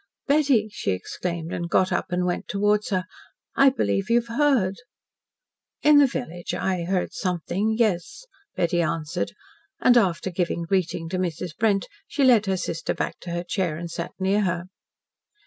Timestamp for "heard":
4.35-4.77, 6.85-7.13